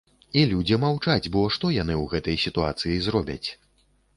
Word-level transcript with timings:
І 0.39 0.45
людзі 0.53 0.79
маўчаць, 0.83 1.29
бо 1.35 1.43
што 1.57 1.71
яны 1.75 1.99
ў 2.01 2.05
гэтай 2.15 2.41
сітуацыі 2.45 2.99
зробяць. 3.11 3.49